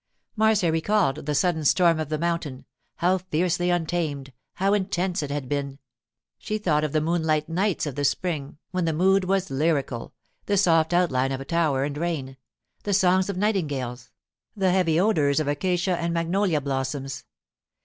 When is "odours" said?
14.99-15.39